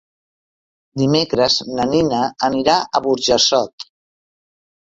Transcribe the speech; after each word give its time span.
Dimecres 1.01 1.57
na 1.75 1.85
Nina 1.91 2.23
anirà 2.49 2.79
a 3.01 3.05
Burjassot. 3.07 3.89